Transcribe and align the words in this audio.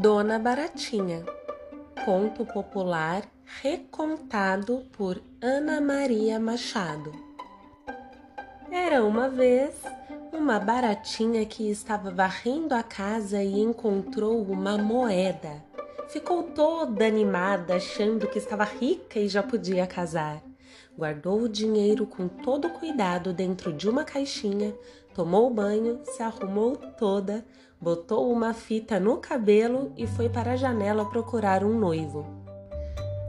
Dona 0.00 0.38
Baratinha, 0.38 1.24
conto 2.04 2.46
popular 2.46 3.24
recontado 3.60 4.84
por 4.92 5.20
Ana 5.42 5.80
Maria 5.80 6.38
Machado. 6.38 7.10
Era 8.70 9.02
uma 9.02 9.28
vez 9.28 9.74
uma 10.32 10.60
baratinha 10.60 11.44
que 11.44 11.68
estava 11.68 12.12
varrendo 12.12 12.76
a 12.76 12.82
casa 12.84 13.42
e 13.42 13.58
encontrou 13.58 14.40
uma 14.40 14.78
moeda. 14.78 15.64
Ficou 16.08 16.44
toda 16.44 17.04
animada, 17.04 17.74
achando 17.74 18.28
que 18.28 18.38
estava 18.38 18.62
rica 18.62 19.18
e 19.18 19.26
já 19.26 19.42
podia 19.42 19.84
casar. 19.84 20.40
Guardou 20.96 21.40
o 21.40 21.48
dinheiro 21.48 22.06
com 22.06 22.28
todo 22.28 22.70
cuidado 22.70 23.32
dentro 23.32 23.72
de 23.72 23.88
uma 23.88 24.04
caixinha, 24.04 24.72
tomou 25.12 25.50
banho, 25.50 25.98
se 26.04 26.22
arrumou 26.22 26.76
toda, 26.76 27.44
botou 27.80 28.30
uma 28.30 28.52
fita 28.52 28.98
no 28.98 29.18
cabelo 29.18 29.92
e 29.96 30.06
foi 30.06 30.28
para 30.28 30.52
a 30.52 30.56
janela 30.56 31.04
procurar 31.04 31.64
um 31.64 31.78
noivo. 31.78 32.26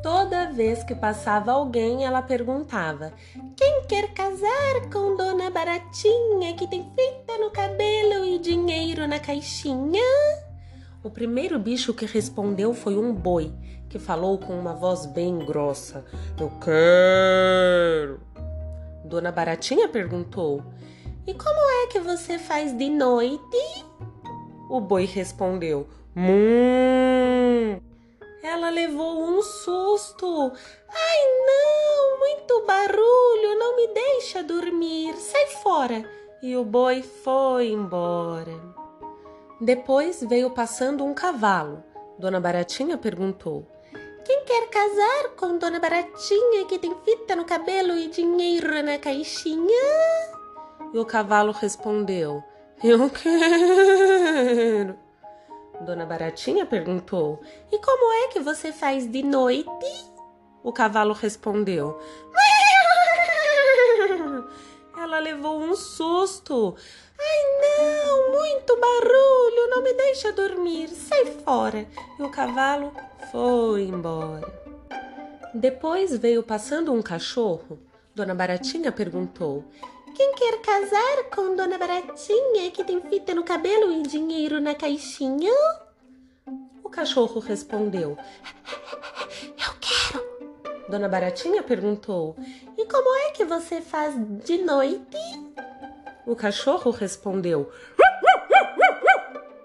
Toda 0.02 0.52
vez 0.52 0.82
que 0.84 0.96
passava 0.96 1.52
alguém, 1.52 2.06
ela 2.06 2.22
perguntava: 2.22 3.14
Quem 3.56 3.84
quer 3.88 4.14
casar 4.14 4.90
com 4.92 5.18
Dona 5.18 5.50
Baratinha 5.50 6.56
que 6.56 6.68
tem 6.68 6.84
fita 6.84 7.38
no 7.38 7.52
cabelo 7.52 8.26
e 8.26 8.40
dinheiro 8.40 9.08
na 9.08 9.20
caixinha? 9.20 10.02
O 11.04 11.10
primeiro 11.10 11.60
bicho 11.60 11.94
que 11.94 12.06
respondeu 12.06 12.74
foi 12.74 12.98
um 12.98 13.14
boi, 13.14 13.54
que 13.90 14.00
falou 14.00 14.38
com 14.38 14.58
uma 14.58 14.74
voz 14.74 15.06
bem 15.06 15.40
grossa: 15.40 16.06
Eu 16.40 16.50
quero. 16.62 18.22
Dona 19.04 19.34
Baratinha 19.34 19.90
perguntou: 19.90 20.64
E 21.28 21.34
como 21.34 21.60
é 21.84 21.88
que 21.88 22.00
você 22.00 22.40
faz 22.40 22.72
de 22.78 22.90
noite? 22.90 23.89
O 24.70 24.80
boi 24.80 25.06
respondeu: 25.06 25.88
Mum. 26.16 27.82
Ela 28.44 28.70
levou 28.70 29.24
um 29.24 29.42
susto. 29.42 30.52
Ai, 30.90 31.18
não, 31.48 32.20
muito 32.20 32.66
barulho, 32.66 33.58
não 33.58 33.76
me 33.76 33.88
deixa 33.88 34.44
dormir. 34.44 35.16
Sai 35.16 35.48
fora. 35.64 36.08
E 36.42 36.56
o 36.56 36.64
boi 36.64 37.02
foi 37.02 37.72
embora. 37.72 38.54
Depois 39.60 40.24
veio 40.24 40.52
passando 40.52 41.04
um 41.04 41.14
cavalo. 41.14 41.84
Dona 42.18 42.40
Baratinha 42.40 42.98
perguntou: 42.98 43.68
Quem 44.24 44.46
quer 44.46 44.70
casar 44.70 45.30
com 45.36 45.58
Dona 45.58 45.80
Baratinha 45.80 46.66
que 46.66 46.78
tem 46.78 46.96
fita 47.04 47.36
no 47.36 47.44
cabelo 47.44 47.98
e 47.98 48.08
dinheiro 48.08 48.84
na 48.84 48.98
caixinha? 49.00 49.86
E 50.94 50.98
o 50.98 51.06
cavalo 51.06 51.52
respondeu: 51.52 52.42
Eu 52.84 53.10
quero. 53.10 54.39
Dona 55.90 56.06
Baratinha 56.06 56.68
perguntou: 56.68 57.42
E 57.72 57.80
como 57.80 58.14
é 58.14 58.28
que 58.28 58.40
você 58.40 58.72
faz 58.72 59.12
de 59.12 59.24
noite? 59.24 59.68
O 60.64 60.72
cavalo 60.72 61.14
respondeu: 61.14 62.00
Ela 64.96 65.18
levou 65.18 65.60
um 65.60 65.76
susto. 65.76 66.76
Ai, 67.20 67.40
não, 67.60 68.34
muito 68.34 68.80
barulho, 68.80 69.68
não 69.72 69.82
me 69.82 69.92
deixa 69.94 70.32
dormir, 70.32 70.90
sai 70.90 71.26
fora. 71.44 71.88
E 72.20 72.22
o 72.22 72.30
cavalo 72.30 72.94
foi 73.32 73.86
embora. 73.86 74.48
Depois 75.56 76.16
veio 76.16 76.44
passando 76.44 76.94
um 76.94 77.02
cachorro. 77.02 77.80
Dona 78.14 78.36
Baratinha 78.36 78.92
perguntou: 78.92 79.66
quem 80.20 80.34
quer 80.34 80.62
casar 80.62 81.30
com 81.34 81.56
Dona 81.56 81.78
Baratinha 81.78 82.70
que 82.72 82.84
tem 82.84 83.00
fita 83.00 83.34
no 83.34 83.42
cabelo 83.42 83.90
e 83.90 84.02
dinheiro 84.02 84.60
na 84.60 84.76
caixinha? 84.76 85.54
O 86.84 86.90
cachorro 86.90 87.40
respondeu: 87.40 88.18
Eu 89.58 89.74
quero. 89.80 90.90
Dona 90.90 91.08
Baratinha 91.08 91.64
perguntou: 91.64 92.36
E 92.78 92.86
como 92.86 93.16
é 93.16 93.32
que 93.32 93.46
você 93.46 93.80
faz 93.80 94.14
de 94.44 94.58
noite? 94.58 95.18
O 96.28 96.36
cachorro 96.36 96.92
respondeu: 96.92 97.72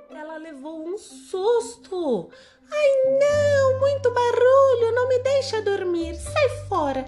Ela 0.09 0.37
levou 0.37 0.87
um 0.87 0.97
susto. 0.97 2.31
Ai, 2.71 3.19
não, 3.19 3.81
muito 3.81 4.09
barulho, 4.09 4.95
não 4.95 5.09
me 5.09 5.19
deixa 5.19 5.61
dormir, 5.63 6.15
sai 6.15 6.49
fora. 6.69 7.05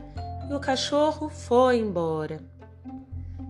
E 0.50 0.52
o 0.52 0.58
cachorro 0.58 1.28
foi 1.28 1.76
embora. 1.76 2.55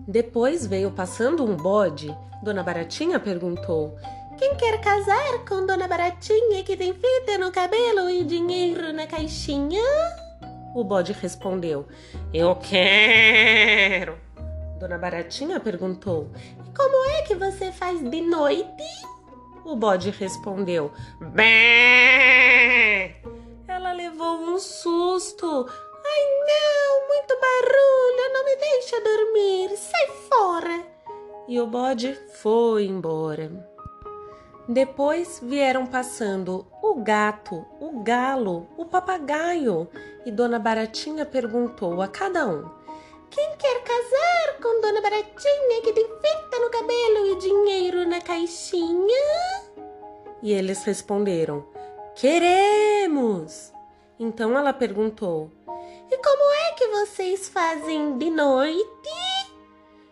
Depois 0.07 0.65
veio 0.65 0.89
passando 0.89 1.43
um 1.43 1.57
bode. 1.57 2.15
Dona 2.41 2.63
Baratinha 2.63 3.19
perguntou: 3.19 3.97
Quem 4.37 4.55
quer 4.55 4.79
casar 4.79 5.43
com 5.45 5.65
Dona 5.65 5.85
Baratinha 5.85 6.63
que 6.63 6.77
tem 6.77 6.93
fita 6.93 7.37
no 7.37 7.51
cabelo 7.51 8.09
e 8.09 8.23
dinheiro 8.23 8.93
na 8.93 9.05
caixinha? 9.05 9.83
O 10.73 10.81
bode 10.81 11.11
respondeu: 11.11 11.85
Eu 12.33 12.55
quero. 12.55 14.17
Dona 14.79 14.97
Baratinha 14.97 15.59
perguntou: 15.59 16.31
E 16.65 16.71
como 16.73 17.09
é 17.09 17.23
que 17.23 17.35
você 17.35 17.73
faz 17.73 18.01
de 18.01 18.21
noite? 18.21 18.83
O 19.65 19.75
bode 19.75 20.09
respondeu: 20.11 20.89
Bé! 21.19 23.17
Ela 23.67 23.91
levou 23.91 24.37
um 24.37 24.57
susto. 24.57 25.67
Ai, 26.17 26.23
não, 26.47 27.07
muito 27.07 27.37
barulho, 27.39 28.33
não 28.33 28.45
me 28.45 28.55
deixa 28.55 28.99
dormir, 29.01 29.77
sai 29.77 30.07
fora. 30.27 30.83
E 31.47 31.61
o 31.61 31.67
bode 31.67 32.15
foi 32.41 32.85
embora. 32.85 33.51
Depois 34.67 35.39
vieram 35.43 35.85
passando 35.85 36.65
o 36.81 36.95
gato, 36.95 37.63
o 37.79 38.01
galo, 38.01 38.67
o 38.77 38.85
papagaio, 38.85 39.87
e 40.25 40.31
Dona 40.31 40.59
Baratinha 40.59 41.25
perguntou 41.25 42.01
a 42.01 42.07
cada 42.07 42.47
um: 42.47 42.67
Quem 43.29 43.55
quer 43.57 43.83
casar 43.83 44.57
com 44.61 44.81
Dona 44.81 45.01
Baratinha 45.01 45.81
que 45.83 45.93
tem 45.93 46.05
fita 46.05 46.59
no 46.59 46.69
cabelo 46.71 47.27
e 47.27 47.35
dinheiro 47.37 48.09
na 48.09 48.19
caixinha? 48.19 49.63
E 50.41 50.51
eles 50.51 50.83
responderam: 50.83 51.65
Queremos! 52.15 53.71
Então 54.19 54.57
ela 54.57 54.73
perguntou: 54.73 55.51
e 56.09 56.17
como 56.17 56.53
é 56.53 56.71
que 56.73 56.87
vocês 56.87 57.49
fazem 57.49 58.17
de 58.17 58.29
noite? 58.29 58.87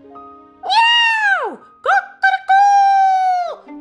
Miau! 0.02 1.58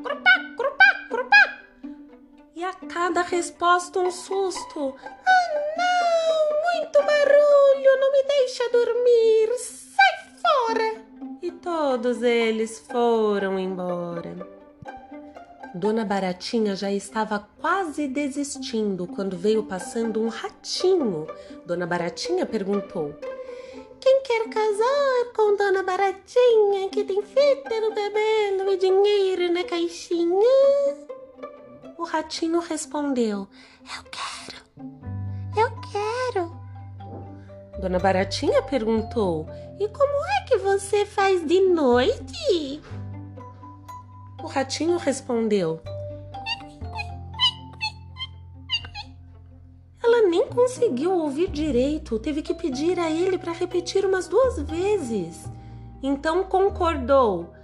Curupá, 0.02 0.54
curupá, 0.56 1.06
curupá! 1.08 1.60
E 2.54 2.64
a 2.64 2.72
cada 2.72 3.22
resposta 3.22 3.98
um 3.98 4.10
susto. 4.10 4.94
Ah, 5.04 5.54
não! 5.76 6.80
Muito 6.80 6.98
barulho! 7.02 8.00
Não 8.00 8.12
me 8.12 8.22
deixa 8.22 8.68
dormir! 8.70 9.58
Sai 9.58 10.14
fora! 10.40 11.04
E 11.42 11.50
todos 11.50 12.22
eles 12.22 12.78
foram 12.90 13.58
embora. 13.58 14.63
Dona 15.74 16.04
Baratinha 16.04 16.76
já 16.76 16.92
estava 16.92 17.48
quase 17.60 18.06
desistindo 18.06 19.08
quando 19.08 19.36
veio 19.36 19.64
passando 19.64 20.22
um 20.22 20.28
ratinho. 20.28 21.26
Dona 21.66 21.84
Baratinha 21.84 22.46
perguntou: 22.46 23.12
Quem 23.98 24.22
quer 24.22 24.48
casar 24.50 25.32
com 25.34 25.56
Dona 25.56 25.82
Baratinha 25.82 26.88
que 26.92 27.02
tem 27.02 27.20
fita 27.22 27.80
no 27.80 27.92
cabelo 27.92 28.70
e 28.70 28.76
dinheiro 28.76 29.52
na 29.52 29.64
caixinha? 29.64 30.38
O 31.98 32.04
ratinho 32.04 32.60
respondeu: 32.60 33.48
Eu 33.82 34.04
quero, 34.12 34.62
eu 35.58 35.70
quero. 35.90 36.56
Dona 37.80 37.98
Baratinha 37.98 38.62
perguntou: 38.62 39.48
E 39.80 39.88
como 39.88 40.24
é 40.24 40.44
que 40.46 40.56
você 40.56 41.04
faz 41.04 41.44
de 41.44 41.60
noite? 41.62 42.80
O 44.44 44.46
ratinho 44.46 44.98
respondeu: 44.98 45.80
Ela 50.02 50.28
nem 50.28 50.46
conseguiu 50.48 51.12
ouvir 51.12 51.48
direito, 51.48 52.18
teve 52.18 52.42
que 52.42 52.52
pedir 52.52 53.00
a 53.00 53.10
ele 53.10 53.38
para 53.38 53.52
repetir 53.54 54.04
umas 54.04 54.28
duas 54.28 54.60
vezes. 54.60 55.46
Então 56.02 56.44
concordou: 56.44 57.54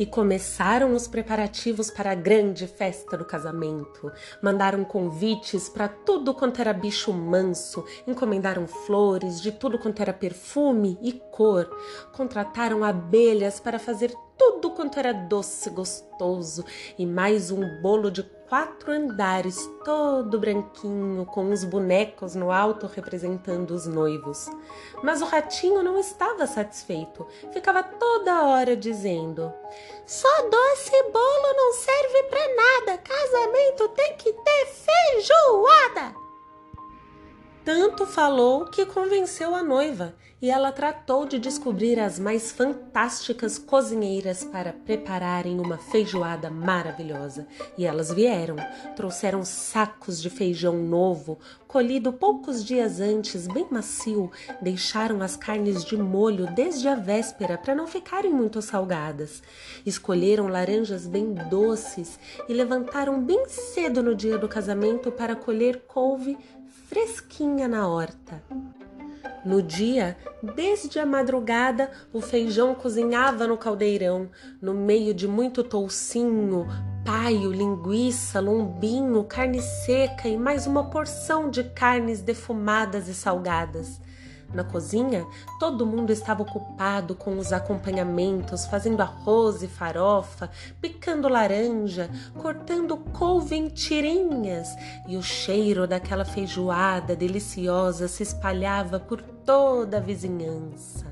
E 0.00 0.06
começaram 0.06 0.94
os 0.94 1.06
preparativos 1.06 1.90
para 1.90 2.12
a 2.12 2.14
grande 2.14 2.66
festa 2.66 3.18
do 3.18 3.24
casamento. 3.26 4.10
Mandaram 4.42 4.82
convites 4.82 5.68
para 5.68 5.88
tudo 5.88 6.32
quanto 6.32 6.58
era 6.58 6.72
bicho 6.72 7.12
manso, 7.12 7.84
encomendaram 8.06 8.66
flores 8.66 9.42
de 9.42 9.52
tudo 9.52 9.78
quanto 9.78 10.00
era 10.00 10.14
perfume 10.14 10.98
e 11.02 11.12
cor, 11.12 11.68
contrataram 12.12 12.82
abelhas 12.82 13.60
para 13.60 13.78
fazer 13.78 14.10
tudo 14.38 14.70
quanto 14.70 14.98
era 14.98 15.12
doce, 15.12 15.68
gostoso 15.68 16.64
e 16.98 17.04
mais 17.04 17.50
um 17.50 17.82
bolo 17.82 18.10
de 18.10 18.22
quatro 18.50 18.90
andares, 18.90 19.70
todo 19.84 20.40
branquinho, 20.40 21.24
com 21.24 21.52
os 21.52 21.62
bonecos 21.62 22.34
no 22.34 22.50
alto 22.50 22.88
representando 22.88 23.70
os 23.70 23.86
noivos. 23.86 24.50
Mas 25.04 25.22
o 25.22 25.24
ratinho 25.24 25.84
não 25.84 25.96
estava 25.96 26.48
satisfeito, 26.48 27.24
ficava 27.52 27.80
toda 27.84 28.46
hora 28.46 28.76
dizendo: 28.76 29.52
Só 30.04 30.28
doce 30.48 30.90
e 30.92 31.12
bolo 31.12 31.54
não 31.56 31.72
serve 31.74 32.22
para 32.24 32.56
nada, 32.56 32.98
casamento 32.98 33.88
tem 33.90 34.16
que 34.16 34.32
ter 34.32 34.66
feijoada. 34.66 36.29
Tanto 37.64 38.06
falou 38.06 38.64
que 38.64 38.86
convenceu 38.86 39.54
a 39.54 39.62
noiva 39.62 40.14
e 40.40 40.50
ela 40.50 40.72
tratou 40.72 41.26
de 41.26 41.38
descobrir 41.38 42.00
as 42.00 42.18
mais 42.18 42.50
fantásticas 42.50 43.58
cozinheiras 43.58 44.42
para 44.42 44.72
prepararem 44.72 45.60
uma 45.60 45.76
feijoada 45.76 46.48
maravilhosa. 46.48 47.46
E 47.76 47.84
elas 47.84 48.10
vieram, 48.10 48.56
trouxeram 48.96 49.44
sacos 49.44 50.22
de 50.22 50.30
feijão 50.30 50.78
novo, 50.82 51.38
colhido 51.68 52.14
poucos 52.14 52.64
dias 52.64 52.98
antes, 52.98 53.46
bem 53.46 53.66
macio, 53.70 54.30
deixaram 54.62 55.20
as 55.20 55.36
carnes 55.36 55.84
de 55.84 55.98
molho 55.98 56.46
desde 56.54 56.88
a 56.88 56.94
véspera 56.94 57.58
para 57.58 57.74
não 57.74 57.86
ficarem 57.86 58.32
muito 58.32 58.62
salgadas. 58.62 59.42
Escolheram 59.84 60.48
laranjas 60.48 61.06
bem 61.06 61.34
doces 61.34 62.18
e 62.48 62.54
levantaram 62.54 63.22
bem 63.22 63.46
cedo 63.46 64.02
no 64.02 64.14
dia 64.14 64.38
do 64.38 64.48
casamento 64.48 65.12
para 65.12 65.36
colher 65.36 65.82
couve 65.86 66.38
fresquinha 66.90 67.68
na 67.68 67.86
horta. 67.86 68.42
No 69.44 69.62
dia, 69.62 70.18
desde 70.42 70.98
a 70.98 71.06
madrugada, 71.06 71.88
o 72.12 72.20
feijão 72.20 72.74
cozinhava 72.74 73.46
no 73.46 73.56
caldeirão, 73.56 74.28
no 74.60 74.74
meio 74.74 75.14
de 75.14 75.28
muito 75.28 75.62
toucinho, 75.62 76.66
paio, 77.04 77.52
linguiça, 77.52 78.40
lombinho, 78.40 79.22
carne 79.22 79.62
seca 79.62 80.26
e 80.26 80.36
mais 80.36 80.66
uma 80.66 80.90
porção 80.90 81.48
de 81.48 81.62
carnes 81.62 82.22
defumadas 82.22 83.06
e 83.06 83.14
salgadas. 83.14 84.00
Na 84.52 84.64
cozinha, 84.64 85.24
todo 85.60 85.86
mundo 85.86 86.10
estava 86.10 86.42
ocupado 86.42 87.14
com 87.14 87.38
os 87.38 87.52
acompanhamentos, 87.52 88.66
fazendo 88.66 89.00
arroz 89.00 89.62
e 89.62 89.68
farofa, 89.68 90.50
picando 90.80 91.28
laranja, 91.28 92.10
cortando 92.36 92.96
couve 92.96 93.54
em 93.54 93.68
tirinhas, 93.68 94.68
e 95.08 95.16
o 95.16 95.22
cheiro 95.22 95.86
daquela 95.86 96.24
feijoada 96.24 97.16
deliciosa 97.16 98.08
se 98.08 98.22
espalhava 98.22 99.00
por 99.00 99.22
toda 99.22 99.96
a 99.96 100.00
vizinhança. 100.00 101.10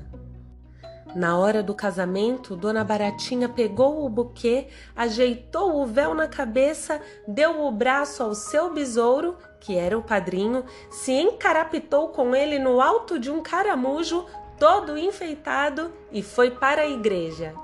Na 1.15 1.37
hora 1.39 1.63
do 1.63 1.73
casamento, 1.73 2.55
Dona 2.55 2.83
Baratinha 2.83 3.49
pegou 3.49 4.05
o 4.05 4.09
buquê, 4.09 4.67
ajeitou 4.95 5.81
o 5.81 5.85
véu 5.85 6.13
na 6.13 6.27
cabeça, 6.27 7.01
deu 7.27 7.65
o 7.65 7.71
braço 7.71 8.21
ao 8.21 8.35
seu 8.35 8.71
besouro, 8.71 9.35
que 9.59 9.75
era 9.75 9.97
o 9.97 10.03
padrinho, 10.03 10.63
se 10.91 11.11
encarapitou 11.11 12.09
com 12.09 12.35
ele 12.35 12.59
no 12.59 12.79
alto 12.79 13.17
de 13.17 13.31
um 13.31 13.41
caramujo, 13.41 14.23
todo 14.59 14.97
enfeitado, 14.97 15.91
e 16.11 16.21
foi 16.21 16.51
para 16.51 16.83
a 16.83 16.87
igreja. 16.87 17.55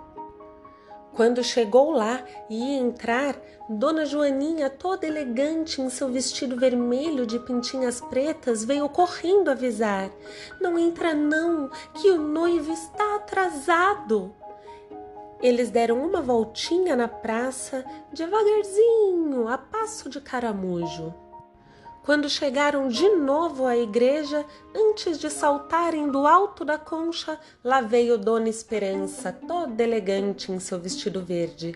Quando 1.15 1.41
chegou 1.41 1.91
lá 1.91 2.21
e 2.49 2.55
ia 2.55 2.77
entrar, 2.77 3.35
Dona 3.69 4.05
Joaninha, 4.05 4.69
toda 4.69 5.07
elegante 5.07 5.81
em 5.81 5.89
seu 5.89 6.09
vestido 6.09 6.57
vermelho 6.57 7.25
de 7.25 7.39
pintinhas 7.39 8.01
pretas, 8.01 8.65
veio 8.65 8.89
correndo 8.89 9.49
avisar: 9.49 10.11
Não 10.59 10.77
entra, 10.77 11.13
não, 11.13 11.69
que 11.93 12.11
o 12.11 12.21
noivo 12.21 12.71
está 12.71 13.15
atrasado. 13.15 14.35
Eles 15.41 15.69
deram 15.69 16.05
uma 16.05 16.21
voltinha 16.21 16.95
na 16.95 17.07
praça, 17.07 17.85
devagarzinho, 18.11 19.47
a 19.47 19.57
passo 19.57 20.09
de 20.09 20.19
caramujo. 20.19 21.13
Quando 22.05 22.29
chegaram 22.29 22.87
de 22.87 23.09
novo 23.15 23.65
à 23.65 23.75
igreja, 23.75 24.45
antes 24.75 25.17
de 25.17 25.27
saltarem 25.27 26.07
do 26.07 26.27
alto 26.27 26.63
da 26.63 26.77
concha, 26.77 27.39
lá 27.63 27.81
veio 27.81 28.15
Dona 28.15 28.47
Esperança, 28.47 29.31
toda 29.31 29.81
elegante 29.81 30.51
em 30.51 30.59
seu 30.59 30.79
vestido 30.79 31.23
verde. 31.23 31.75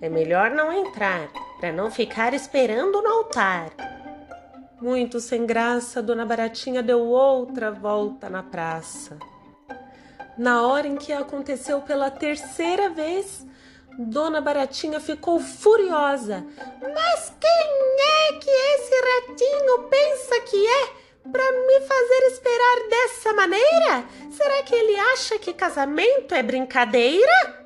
É 0.00 0.08
melhor 0.08 0.50
não 0.50 0.72
entrar, 0.72 1.28
para 1.60 1.72
não 1.72 1.92
ficar 1.92 2.34
esperando 2.34 3.00
no 3.00 3.08
altar. 3.08 3.70
Muito 4.82 5.20
sem 5.20 5.46
graça, 5.46 6.02
Dona 6.02 6.26
Baratinha 6.26 6.82
deu 6.82 7.06
outra 7.06 7.70
volta 7.70 8.28
na 8.28 8.42
praça. 8.42 9.16
Na 10.36 10.66
hora 10.66 10.88
em 10.88 10.96
que 10.96 11.12
aconteceu 11.12 11.82
pela 11.82 12.10
terceira 12.10 12.90
vez, 12.90 13.46
Dona 13.96 14.40
Baratinha 14.40 14.98
ficou 15.00 15.40
furiosa. 15.40 16.44
Mas 16.80 17.32
quem 17.40 17.78
é 18.32 18.37
pensa 19.84 20.40
que 20.40 20.66
é 20.66 20.98
para 21.30 21.52
me 21.52 21.80
fazer 21.80 22.26
esperar 22.28 22.88
dessa 22.88 23.32
maneira? 23.34 24.04
Será 24.30 24.62
que 24.62 24.74
ele 24.74 24.96
acha 24.96 25.38
que 25.38 25.52
casamento 25.52 26.34
é 26.34 26.42
brincadeira? 26.42 27.64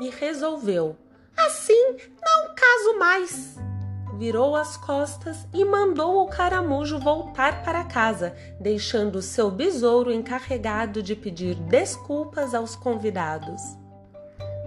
E 0.00 0.08
resolveu. 0.10 0.96
Assim 1.36 1.96
não 2.24 2.54
caso 2.54 2.98
mais. 2.98 3.56
Virou 4.18 4.54
as 4.54 4.76
costas 4.76 5.48
e 5.52 5.64
mandou 5.64 6.22
o 6.22 6.28
caramujo 6.28 6.98
voltar 6.98 7.64
para 7.64 7.84
casa, 7.84 8.36
deixando 8.60 9.20
seu 9.20 9.50
besouro 9.50 10.12
encarregado 10.12 11.02
de 11.02 11.16
pedir 11.16 11.54
desculpas 11.54 12.54
aos 12.54 12.76
convidados. 12.76 13.81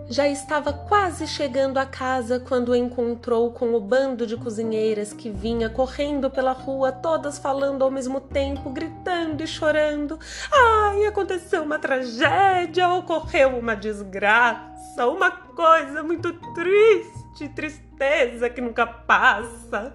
Já 0.08 0.28
estava 0.28 0.72
quase 0.72 1.26
chegando 1.26 1.80
a 1.80 1.86
casa 1.86 2.40
quando 2.40 2.76
encontrou 2.76 3.52
com 3.52 3.74
o 3.74 3.80
bando 3.80 4.28
de 4.28 4.38
cozinheiras 4.38 5.12
que 5.12 5.32
vinha 5.32 5.68
correndo 5.68 6.30
pela 6.30 6.52
rua, 6.52 6.92
todas 6.92 7.40
falando 7.40 7.84
ao 7.84 7.90
mesmo 7.90 8.22
tempo, 8.22 8.70
gritando 8.70 9.42
e 9.42 9.48
chorando. 9.48 10.20
Ai, 10.52 11.08
aconteceu 11.08 11.64
uma 11.64 11.80
tragédia, 11.80 12.88
ocorreu 12.90 13.58
uma 13.58 13.76
desgraça, 13.76 15.08
uma 15.08 15.32
coisa 15.32 16.04
muito 16.04 16.32
triste, 16.54 17.50
tristeza 17.56 18.48
que 18.48 18.62
nunca 18.62 18.86
passa. 18.86 19.92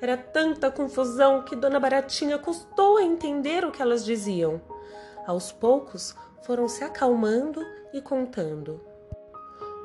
Era 0.00 0.16
tanta 0.16 0.70
confusão 0.70 1.42
que 1.42 1.54
Dona 1.54 1.78
Baratinha 1.78 2.38
custou 2.38 2.96
a 2.96 3.02
entender 3.02 3.62
o 3.62 3.70
que 3.70 3.82
elas 3.82 4.06
diziam. 4.06 4.58
Aos 5.26 5.52
poucos 5.52 6.16
foram 6.46 6.66
se 6.66 6.82
acalmando 6.82 7.60
e 7.92 8.00
contando. 8.00 8.93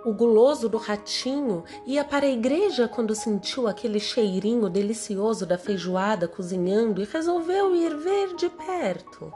O 0.06 0.14
guloso 0.14 0.70
do 0.70 0.78
ratinho 0.78 1.64
ia 1.86 2.06
para 2.06 2.26
a 2.26 2.30
igreja 2.30 2.88
quando 2.88 3.14
sentiu 3.14 3.68
aquele 3.68 4.00
cheirinho 4.00 4.70
delicioso 4.70 5.46
da 5.46 5.58
feijoada 5.58 6.28
cozinhando 6.28 7.02
e 7.02 7.06
resolveu 7.06 7.76
ir 7.76 7.96
ver 7.98 8.36
de 8.36 8.50
perto. 8.50 9.34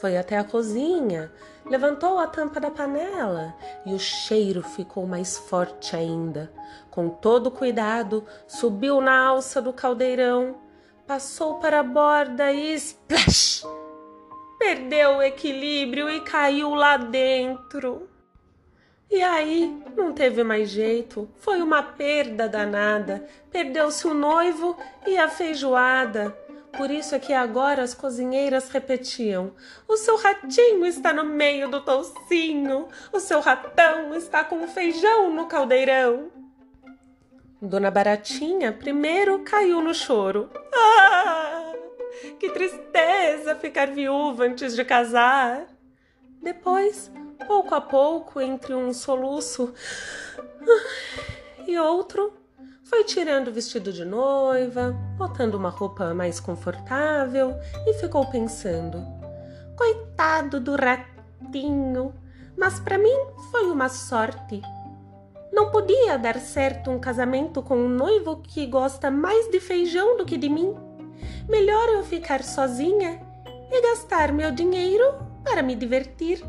Foi 0.00 0.16
até 0.16 0.36
a 0.36 0.44
cozinha, 0.44 1.30
levantou 1.64 2.18
a 2.18 2.26
tampa 2.26 2.58
da 2.58 2.70
panela 2.70 3.54
e 3.86 3.94
o 3.94 3.98
cheiro 3.98 4.62
ficou 4.62 5.06
mais 5.06 5.38
forte 5.38 5.94
ainda. 5.94 6.52
Com 6.90 7.08
todo 7.08 7.50
cuidado, 7.50 8.24
subiu 8.48 9.00
na 9.00 9.26
alça 9.26 9.62
do 9.62 9.72
caldeirão, 9.72 10.56
passou 11.06 11.56
para 11.60 11.80
a 11.80 11.84
borda 11.84 12.50
e 12.50 12.74
splash! 12.74 13.62
Perdeu 14.58 15.18
o 15.18 15.22
equilíbrio 15.22 16.10
e 16.10 16.20
caiu 16.20 16.74
lá 16.74 16.96
dentro. 16.96 18.09
E 19.10 19.22
aí, 19.22 19.82
não 19.96 20.12
teve 20.12 20.44
mais 20.44 20.70
jeito, 20.70 21.28
foi 21.36 21.60
uma 21.60 21.82
perda 21.82 22.48
danada. 22.48 23.26
Perdeu-se 23.50 24.06
o 24.06 24.14
noivo 24.14 24.76
e 25.04 25.18
a 25.18 25.28
feijoada. 25.28 26.30
Por 26.76 26.90
isso 26.92 27.16
é 27.16 27.18
que 27.18 27.32
agora 27.32 27.82
as 27.82 27.92
cozinheiras 27.92 28.70
repetiam: 28.70 29.52
O 29.88 29.96
seu 29.96 30.16
ratinho 30.16 30.86
está 30.86 31.12
no 31.12 31.24
meio 31.24 31.68
do 31.68 31.80
toucinho, 31.80 32.86
o 33.12 33.18
seu 33.18 33.40
ratão 33.40 34.14
está 34.14 34.44
com 34.44 34.62
o 34.62 34.68
feijão 34.68 35.32
no 35.32 35.46
caldeirão. 35.46 36.30
Dona 37.60 37.90
Baratinha 37.90 38.72
primeiro 38.72 39.40
caiu 39.40 39.82
no 39.82 39.92
choro. 39.92 40.48
Ah, 40.72 41.72
que 42.38 42.48
tristeza 42.50 43.56
ficar 43.56 43.88
viúva 43.88 44.44
antes 44.44 44.74
de 44.74 44.84
casar. 44.84 45.66
Depois 46.40 47.10
pouco 47.46 47.74
a 47.74 47.80
pouco, 47.80 48.40
entre 48.40 48.74
um 48.74 48.92
soluço 48.92 49.72
e 51.66 51.78
outro, 51.78 52.32
foi 52.84 53.04
tirando 53.04 53.48
o 53.48 53.52
vestido 53.52 53.92
de 53.92 54.04
noiva, 54.04 54.90
botando 55.16 55.54
uma 55.54 55.70
roupa 55.70 56.12
mais 56.12 56.40
confortável 56.40 57.54
e 57.86 57.94
ficou 57.94 58.26
pensando: 58.26 59.00
coitado 59.76 60.58
do 60.58 60.74
ratinho, 60.74 62.12
mas 62.56 62.80
para 62.80 62.98
mim 62.98 63.16
foi 63.50 63.70
uma 63.70 63.88
sorte. 63.88 64.60
Não 65.52 65.70
podia 65.70 66.18
dar 66.18 66.38
certo 66.38 66.90
um 66.90 66.98
casamento 66.98 67.62
com 67.62 67.76
um 67.76 67.88
noivo 67.88 68.42
que 68.42 68.66
gosta 68.66 69.10
mais 69.10 69.50
de 69.50 69.60
feijão 69.60 70.16
do 70.16 70.24
que 70.24 70.36
de 70.36 70.48
mim. 70.48 70.74
Melhor 71.48 71.88
eu 71.90 72.02
ficar 72.02 72.42
sozinha 72.42 73.20
e 73.70 73.82
gastar 73.82 74.32
meu 74.32 74.50
dinheiro 74.50 75.04
para 75.44 75.62
me 75.62 75.74
divertir. 75.74 76.42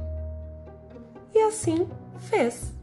E 1.33 1.41
assim 1.41 1.87
fez. 2.29 2.73